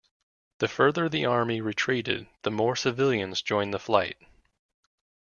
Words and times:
The 0.57 0.67
further 0.67 1.07
the 1.07 1.27
army 1.27 1.61
retreated, 1.61 2.25
the 2.41 2.49
more 2.49 2.75
civilians 2.75 3.43
joined 3.43 3.71
the 3.71 3.77
flight. 3.77 4.17